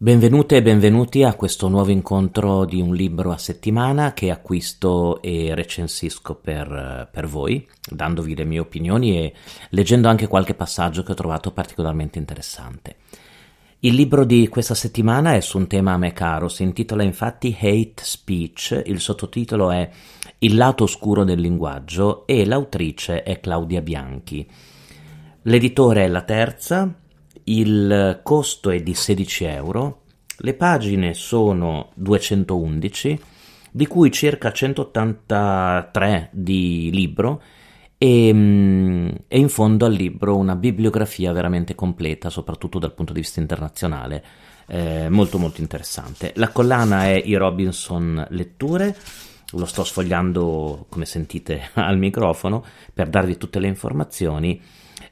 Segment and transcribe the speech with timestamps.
[0.00, 5.54] Benvenute e benvenuti a questo nuovo incontro di un libro a settimana che acquisto e
[5.56, 9.34] recensisco per, per, voi, dandovi le mie opinioni e
[9.70, 12.96] leggendo anche qualche passaggio che ho trovato particolarmente interessante.
[13.80, 17.54] Il libro di questa settimana è su un tema a me caro, si intitola infatti
[17.60, 19.90] Hate Speech, il sottotitolo è
[20.38, 24.48] Il lato oscuro del linguaggio e l'autrice è Claudia Bianchi.
[25.42, 26.92] L'editore è la terza,
[27.44, 30.02] il costo è di 16 euro,
[30.38, 33.20] le pagine sono 211,
[33.70, 37.42] di cui circa 183 di libro
[37.96, 43.20] e, mm, e, in fondo al libro una bibliografia veramente completa, soprattutto dal punto di
[43.20, 44.24] vista internazionale,
[44.66, 46.32] eh, molto molto interessante.
[46.36, 48.96] La collana è i Robinson Letture,
[49.52, 54.60] lo sto sfogliando come sentite al microfono per darvi tutte le informazioni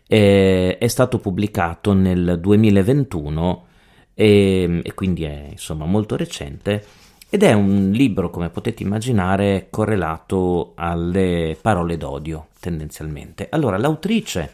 [0.06, 3.66] eh, è stato pubblicato nel 2021
[4.14, 6.84] e, e quindi è insomma molto recente
[7.28, 13.48] ed è un libro, come potete immaginare, correlato alle parole d'odio tendenzialmente.
[13.50, 14.52] Allora, l'autrice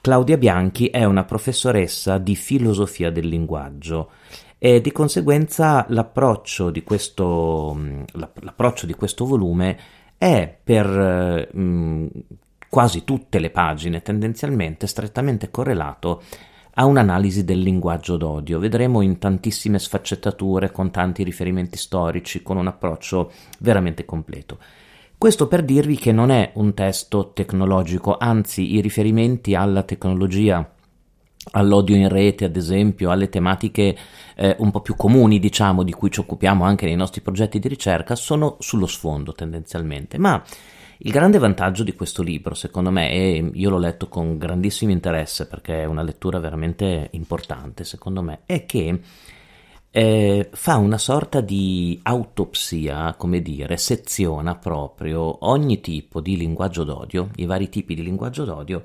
[0.00, 4.10] Claudia Bianchi è una professoressa di filosofia del linguaggio
[4.56, 7.78] e di conseguenza l'approccio di questo,
[8.12, 9.78] l'approccio di questo volume
[10.16, 12.08] è per mh,
[12.68, 16.22] quasi tutte le pagine, tendenzialmente strettamente correlato
[16.74, 18.58] a un'analisi del linguaggio d'odio.
[18.58, 24.58] Vedremo in tantissime sfaccettature, con tanti riferimenti storici, con un approccio veramente completo.
[25.18, 30.74] Questo per dirvi che non è un testo tecnologico, anzi i riferimenti alla tecnologia
[31.52, 33.96] all'odio in rete, ad esempio, alle tematiche
[34.36, 37.66] eh, un po' più comuni, diciamo, di cui ci occupiamo anche nei nostri progetti di
[37.66, 40.40] ricerca, sono sullo sfondo tendenzialmente, ma
[40.98, 45.46] il grande vantaggio di questo libro, secondo me, e io l'ho letto con grandissimo interesse
[45.46, 49.00] perché è una lettura veramente importante, secondo me, è che
[49.90, 57.30] eh, fa una sorta di autopsia, come dire, seziona proprio ogni tipo di linguaggio d'odio,
[57.36, 58.82] i vari tipi di linguaggio d'odio,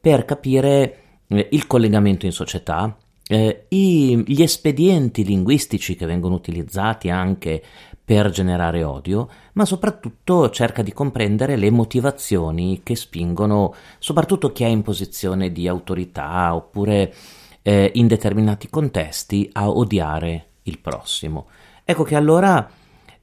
[0.00, 0.98] per capire
[1.28, 2.96] eh, il collegamento in società,
[3.26, 7.62] eh, i, gli espedienti linguistici che vengono utilizzati anche
[8.04, 14.66] per generare odio, ma soprattutto cerca di comprendere le motivazioni che spingono soprattutto chi è
[14.66, 17.14] in posizione di autorità oppure
[17.62, 21.46] eh, in determinati contesti a odiare il prossimo.
[21.82, 22.70] Ecco che allora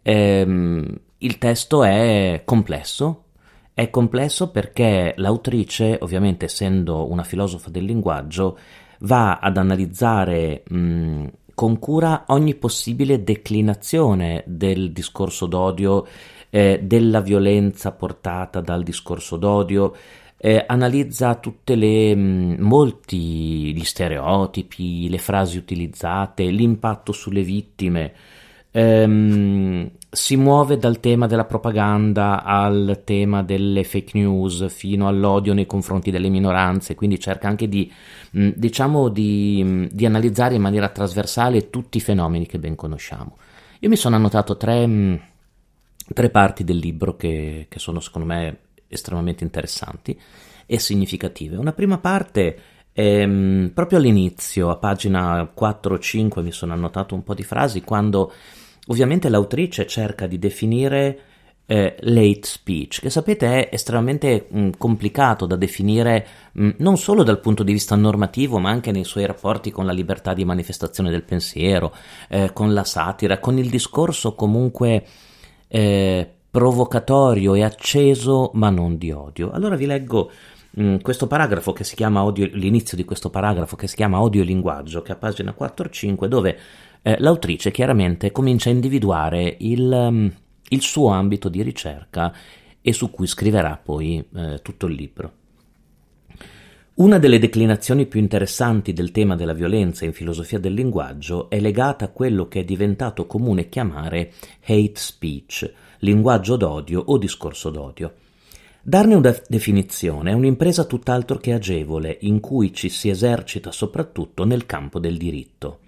[0.02, 3.26] ehm, il testo è complesso,
[3.76, 8.58] è complesso perché l'autrice, ovviamente essendo una filosofa del linguaggio,
[9.02, 16.08] va ad analizzare mh, con cura ogni possibile declinazione del discorso d'odio,
[16.50, 19.96] eh, della violenza portata dal discorso d'odio,
[20.38, 28.14] eh, analizza tutte le mh, molti gli stereotipi, le frasi utilizzate, l'impatto sulle vittime.
[28.72, 35.66] Ehm, si muove dal tema della propaganda al tema delle fake news fino all'odio nei
[35.66, 37.90] confronti delle minoranze, quindi cerca anche di,
[38.38, 43.38] mm, diciamo, di, mm, di analizzare in maniera trasversale tutti i fenomeni che ben conosciamo.
[43.80, 45.16] Io mi sono annotato tre, mm,
[46.14, 48.58] tre parti del libro che, che sono secondo me
[48.90, 50.20] estremamente interessanti
[50.66, 51.56] e significative.
[51.56, 52.60] Una prima parte
[52.92, 53.26] è
[53.74, 58.34] proprio all'inizio, a pagina 4-5 mi sono annotato un po' di frasi, quando
[58.88, 61.20] Ovviamente l'autrice cerca di definire
[61.72, 67.40] eh, late speech, che sapete è estremamente mh, complicato da definire mh, non solo dal
[67.40, 71.24] punto di vista normativo, ma anche nei suoi rapporti con la libertà di manifestazione del
[71.24, 71.94] pensiero,
[72.28, 75.06] eh, con la satira, con il discorso comunque
[75.70, 79.52] eh, provocatorio e acceso, ma non di odio.
[79.52, 80.30] Allora vi leggo
[81.02, 84.46] questo paragrafo che si chiama odio, l'inizio di questo paragrafo che si chiama odio e
[84.46, 86.58] linguaggio, che è a pagina 4-5, dove
[87.02, 90.32] eh, l'autrice chiaramente comincia a individuare il, um,
[90.70, 92.34] il, suo ambito di ricerca
[92.80, 95.34] e su cui scriverà poi eh, tutto il libro.
[96.94, 102.06] Una delle declinazioni più interessanti del tema della violenza in filosofia del linguaggio è legata
[102.06, 104.34] a quello che è diventato comune chiamare
[104.64, 108.14] hate speech, linguaggio d'odio o discorso d'odio.
[108.84, 114.66] Darne una definizione è un'impresa tutt'altro che agevole, in cui ci si esercita soprattutto nel
[114.66, 115.81] campo del diritto.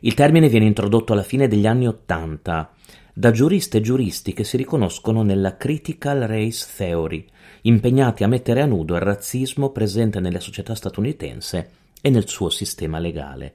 [0.00, 2.72] Il termine viene introdotto alla fine degli anni Ottanta
[3.12, 7.26] da giuriste e giuristi che si riconoscono nella Critical Race Theory,
[7.62, 13.00] impegnati a mettere a nudo il razzismo presente nella società statunitense e nel suo sistema
[13.00, 13.54] legale.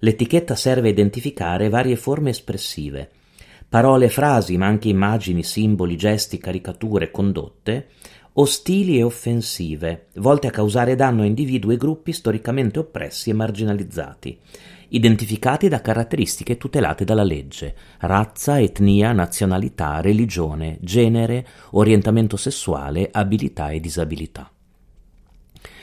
[0.00, 3.08] L'etichetta serve a identificare varie forme espressive,
[3.68, 7.90] parole, frasi, ma anche immagini, simboli, gesti, caricature, condotte,
[8.32, 14.38] ostili e offensive, volte a causare danno a individui e gruppi storicamente oppressi e marginalizzati,
[14.88, 23.80] identificati da caratteristiche tutelate dalla legge, razza, etnia, nazionalità, religione, genere, orientamento sessuale, abilità e
[23.80, 24.50] disabilità.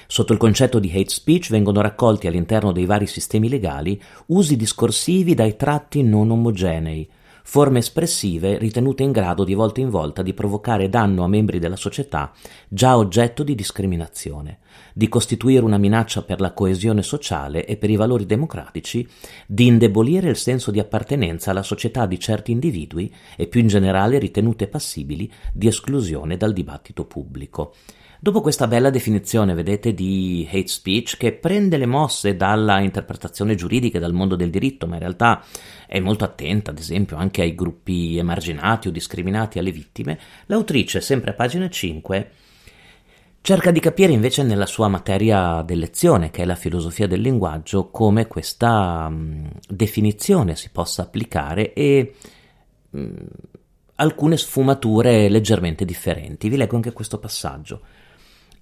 [0.08, 5.34] Sotto il concetto di hate speech vengono raccolti all'interno dei vari sistemi legali usi discorsivi
[5.34, 7.10] dai tratti non omogenei,
[7.44, 11.76] forme espressive ritenute in grado di volta in volta di provocare danno a membri della
[11.76, 12.32] società
[12.68, 14.60] già oggetto di discriminazione,
[14.94, 19.08] di costituire una minaccia per la coesione sociale e per i valori democratici,
[19.46, 24.18] di indebolire il senso di appartenenza alla società di certi individui e più in generale
[24.20, 27.74] ritenute passibili di esclusione dal dibattito pubblico.
[28.24, 33.98] Dopo questa bella definizione, vedete, di hate speech che prende le mosse dalla interpretazione giuridica
[33.98, 35.44] e dal mondo del diritto, ma in realtà
[35.86, 41.32] è molto attenta, ad esempio, anche ai gruppi emarginati o discriminati, alle vittime, l'autrice, sempre
[41.32, 42.32] a pagina 5,
[43.42, 48.28] cerca di capire invece nella sua materia d'elezione, che è la filosofia del linguaggio, come
[48.28, 52.14] questa mh, definizione si possa applicare e
[52.90, 53.14] mh,
[53.96, 56.48] alcune sfumature leggermente differenti.
[56.48, 57.82] Vi leggo anche questo passaggio.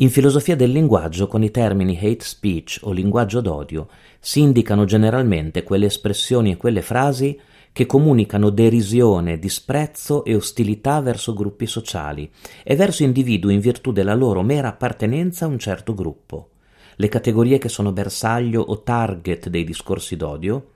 [0.02, 3.88] In filosofia del linguaggio, con i termini hate speech o linguaggio d'odio,
[4.20, 7.40] si indicano generalmente quelle espressioni e quelle frasi
[7.72, 12.28] che comunicano derisione, disprezzo e ostilità verso gruppi sociali
[12.64, 16.50] e verso individui in virtù della loro mera appartenenza a un certo gruppo.
[16.96, 20.70] Le categorie che sono bersaglio o target dei discorsi d'odio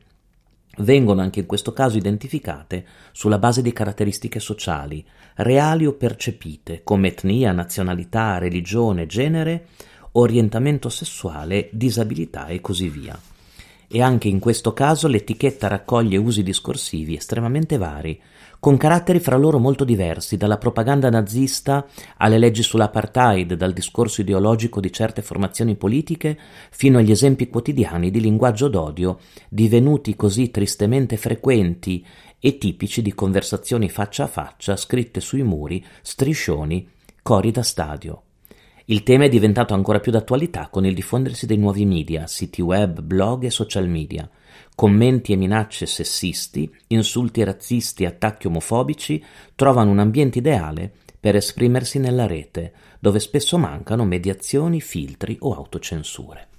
[0.77, 7.09] vengono anche in questo caso identificate sulla base di caratteristiche sociali, reali o percepite, come
[7.09, 9.67] etnia, nazionalità, religione, genere,
[10.13, 13.19] orientamento sessuale, disabilità e così via.
[13.87, 18.19] E anche in questo caso l'etichetta raccoglie usi discorsivi estremamente vari,
[18.65, 21.85] con caratteri fra loro molto diversi, dalla propaganda nazista
[22.17, 26.35] alle leggi sull'apartheid, dal discorso ideologico di certe formazioni politiche,
[26.71, 29.19] fino agli esempi quotidiani di linguaggio d'odio,
[29.49, 32.03] divenuti così tristemente frequenti
[32.39, 36.89] e tipici di conversazioni faccia a faccia scritte sui muri, striscioni,
[37.21, 38.23] cori da stadio.
[38.85, 43.01] Il tema è diventato ancora più d'attualità con il diffondersi dei nuovi media, siti web,
[43.01, 44.27] blog e social media,
[44.75, 49.23] Commenti e minacce sessisti, insulti razzisti e attacchi omofobici
[49.55, 56.49] trovano un ambiente ideale per esprimersi nella rete, dove spesso mancano mediazioni, filtri o autocensure.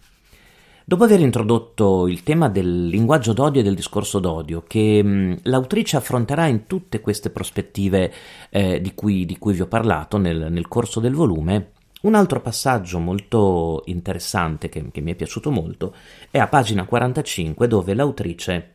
[0.89, 5.99] Dopo aver introdotto il tema del linguaggio d'odio e del discorso d'odio, che mh, l'autrice
[5.99, 8.13] affronterà in tutte queste prospettive
[8.49, 12.41] eh, di, cui, di, cui, vi ho parlato nel, nel corso del volume, un altro
[12.41, 15.95] passaggio molto interessante che, che mi è piaciuto molto
[16.31, 18.73] è a pagina 45 dove l'autrice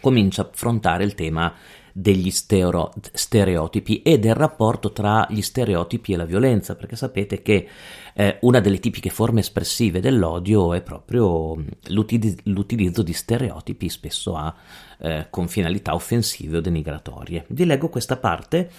[0.00, 1.52] comincia a affrontare il tema
[1.92, 7.68] degli stereo, stereotipi e del rapporto tra gli stereotipi e la violenza, perché sapete che
[8.14, 11.56] eh, una delle tipiche forme espressive dell'odio è proprio
[11.88, 14.54] l'utilizzo, l'utilizzo di stereotipi, spesso a,
[14.98, 17.44] eh, con finalità offensive o denigratorie.
[17.48, 18.70] Vi leggo questa parte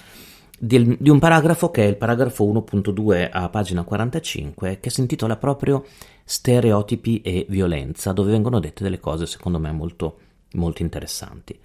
[0.64, 5.36] di, di un paragrafo che è il paragrafo 1.2 a pagina 45 che si intitola
[5.36, 5.86] proprio
[6.24, 10.20] Stereotipi e violenza, dove vengono dette delle cose secondo me molto,
[10.54, 11.58] molto interessanti.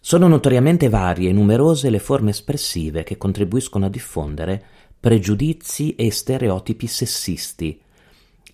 [0.00, 4.64] Sono notoriamente varie e numerose le forme espressive che contribuiscono a diffondere
[5.00, 7.80] pregiudizi e stereotipi sessisti,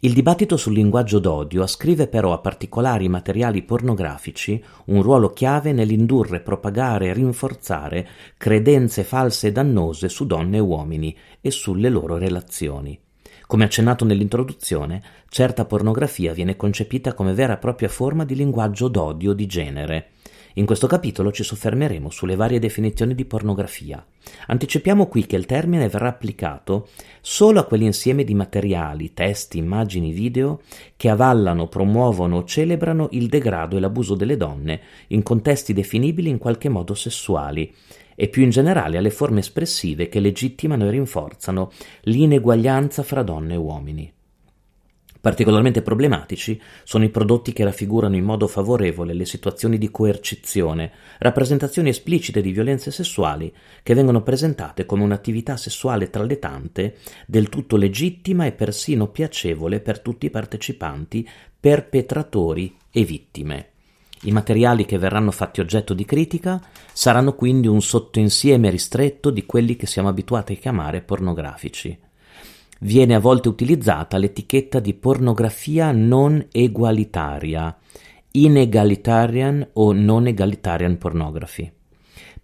[0.02, 6.40] il dibattito sul linguaggio d'odio ascrive però a particolari materiali pornografici un ruolo chiave nell'indurre,
[6.40, 12.98] propagare e rinforzare credenze false e dannose su donne e uomini e sulle loro relazioni.
[13.46, 19.34] Come accennato nell'introduzione, certa pornografia viene concepita come vera e propria forma di linguaggio d'odio
[19.34, 20.12] di genere.
[20.54, 24.04] In questo capitolo ci soffermeremo sulle varie definizioni di pornografia.
[24.48, 26.88] Anticipiamo qui che il termine verrà applicato
[27.20, 30.60] solo a quell'insieme di materiali, testi, immagini, video
[30.96, 36.38] che avallano, promuovono o celebrano il degrado e l'abuso delle donne in contesti definibili in
[36.38, 37.72] qualche modo sessuali
[38.16, 41.70] e più in generale alle forme espressive che legittimano e rinforzano
[42.02, 44.12] l'ineguaglianza fra donne e uomini.
[45.20, 51.90] Particolarmente problematici sono i prodotti che raffigurano in modo favorevole le situazioni di coercizione, rappresentazioni
[51.90, 56.96] esplicite di violenze sessuali che vengono presentate come un'attività sessuale tra le tante,
[57.26, 61.28] del tutto legittima e persino piacevole per tutti i partecipanti,
[61.60, 63.68] perpetratori e vittime.
[64.22, 66.62] I materiali che verranno fatti oggetto di critica
[66.92, 72.08] saranno quindi un sottoinsieme ristretto di quelli che siamo abituati a chiamare pornografici
[72.80, 77.76] viene a volte utilizzata l'etichetta di pornografia non egualitaria,
[78.32, 81.72] inegalitarian o non egalitarian pornography.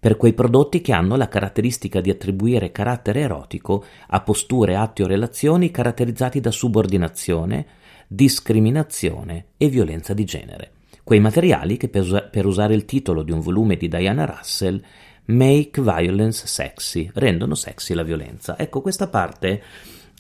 [0.06, 5.06] per quei prodotti che hanno la caratteristica di attribuire carattere erotico a posture, atti o
[5.08, 7.66] relazioni caratterizzati da subordinazione,
[8.06, 10.70] discriminazione e violenza di genere.
[11.02, 14.80] Quei materiali che, per usare il titolo di un volume di Diana Russell,
[15.24, 18.56] make violence sexy, rendono sexy la violenza.
[18.56, 19.62] Ecco, questa parte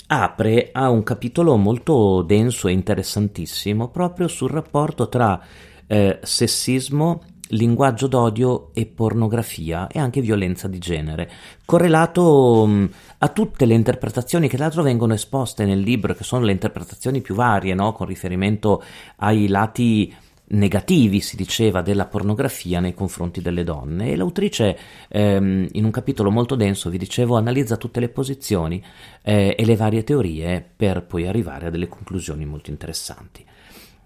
[0.08, 5.40] apre a un capitolo molto denso e interessantissimo proprio sul rapporto tra
[5.86, 11.30] eh, sessismo, linguaggio d'odio e pornografia e anche violenza di genere,
[11.64, 12.86] correlato mh, mm,
[13.18, 17.20] a tutte le interpretazioni che tra l'altro vengono esposte nel libro, che sono le interpretazioni
[17.20, 17.92] più varie, no?
[17.92, 18.82] con riferimento
[19.16, 20.14] ai lati
[20.48, 26.30] negativi, si diceva, della pornografia nei confronti delle donne e l'autrice ehm, in un capitolo
[26.30, 28.82] molto denso, vi dicevo, analizza tutte le posizioni
[29.22, 33.44] eh, e le varie teorie per poi arrivare a delle conclusioni molto interessanti.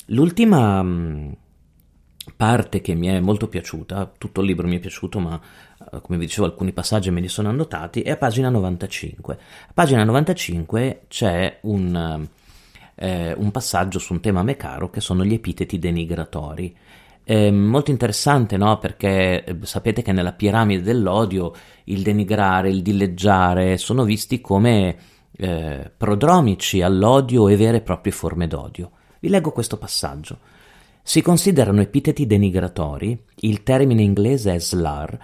[0.06, 1.36] L'ultima mh,
[2.36, 5.38] parte che mi è molto piaciuta, tutto il libro mi è piaciuto, ma
[5.92, 9.38] eh, come vi dicevo alcuni passaggi me li sono annotati, è a pagina 95.
[9.68, 12.28] A pagina 95 c'è un
[13.00, 16.76] eh, un passaggio su un tema mecaro che sono gli epiteti denigratori.
[17.24, 18.78] È molto interessante, no?
[18.78, 21.52] Perché eh, sapete che nella piramide dell'odio
[21.84, 24.96] il denigrare, il dileggiare sono visti come
[25.32, 28.90] eh, prodromici all'odio e vere e proprie forme d'odio.
[29.18, 30.38] Vi leggo questo passaggio.
[31.02, 35.18] Si considerano epiteti denigratori, il termine inglese è slur,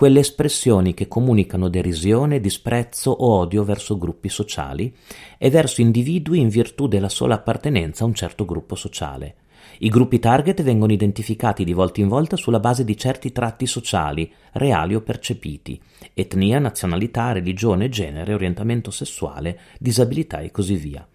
[0.00, 4.96] quelle espressioni che comunicano derisione, disprezzo o odio verso gruppi sociali
[5.36, 9.34] e verso individui in virtù della sola appartenenza a un certo gruppo sociale.
[9.80, 14.32] I gruppi target vengono identificati di volta in volta sulla base di certi tratti sociali,
[14.52, 15.78] reali o percepiti,
[16.14, 21.06] etnia, nazionalità, religione, genere, orientamento sessuale, disabilità e così via,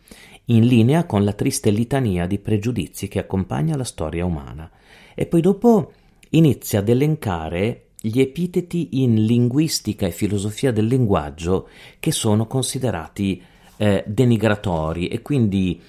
[0.46, 4.70] in linea con la triste litania di pregiudizi che accompagna la storia umana.
[5.16, 5.92] E poi dopo
[6.30, 11.70] inizia ad elencare gli epiteti in linguistica e filosofia del linguaggio
[12.00, 13.42] che sono considerati
[13.78, 15.82] eh, denigratori e quindi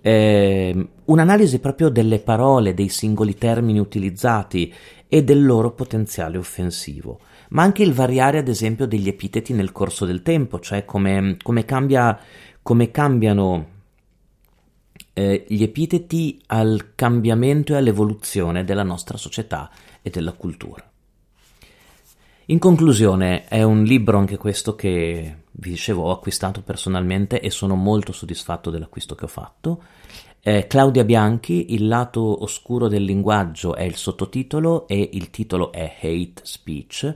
[0.00, 4.72] eh, un'analisi proprio delle parole, dei singoli termini utilizzati
[5.08, 7.18] e del loro potenziale offensivo,
[7.50, 11.64] ma anche il variare ad esempio degli epiteti nel corso del tempo, cioè come, come,
[11.64, 12.16] cambia,
[12.62, 13.66] come cambiano
[15.12, 19.70] eh, gli epiteti al cambiamento e all'evoluzione della nostra società
[20.02, 20.88] e della cultura.
[22.48, 27.74] In conclusione, è un libro anche questo che vi dicevo ho acquistato personalmente e sono
[27.74, 29.82] molto soddisfatto dell'acquisto che ho fatto.
[30.42, 35.96] Eh, Claudia Bianchi, Il lato oscuro del linguaggio è il sottotitolo e il titolo è
[35.98, 37.14] Hate Speech.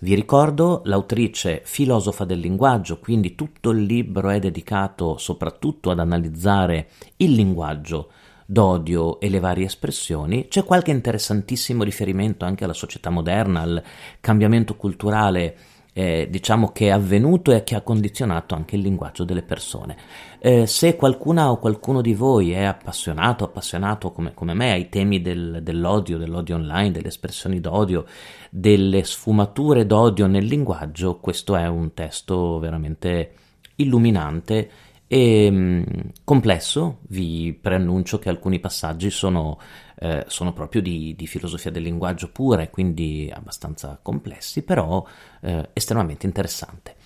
[0.00, 6.88] Vi ricordo l'autrice filosofa del linguaggio, quindi tutto il libro è dedicato soprattutto ad analizzare
[7.16, 8.08] il linguaggio
[8.52, 13.82] d'odio e le varie espressioni, c'è qualche interessantissimo riferimento anche alla società moderna, al
[14.20, 15.56] cambiamento culturale
[15.94, 19.96] eh, diciamo che è avvenuto e che ha condizionato anche il linguaggio delle persone.
[20.38, 25.20] Eh, se qualcuna o qualcuno di voi è appassionato, appassionato come, come me ai temi
[25.20, 28.04] del, dell'odio, dell'odio online, delle espressioni d'odio,
[28.50, 33.32] delle sfumature d'odio nel linguaggio, questo è un testo veramente
[33.76, 34.70] illuminante
[35.12, 35.82] e mh, mm,
[36.24, 39.58] complesso, vi preannuncio che alcuni passaggi sono,
[39.98, 45.04] eh, sono proprio di, di, filosofia del linguaggio pura e quindi abbastanza complessi, però
[45.42, 46.96] eh, estremamente interessante.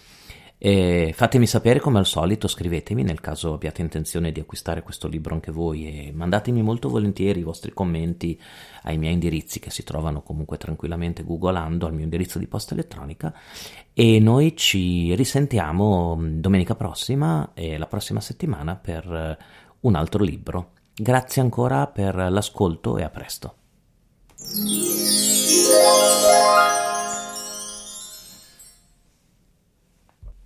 [0.59, 5.35] E fatemi sapere come al solito, scrivetemi nel caso abbiate intenzione di acquistare questo libro
[5.35, 8.41] anche voi e mandatemi molto volentieri i vostri commenti
[8.85, 13.35] ai miei indirizzi che si trovano comunque tranquillamente googolando al mio indirizzo di posta elettronica
[13.93, 19.39] e noi ci risentiamo mm, domenica prossima e la prossima settimana per eh,
[19.81, 20.71] un altro libro.
[20.95, 23.55] Grazie ancora per l'ascolto e a presto.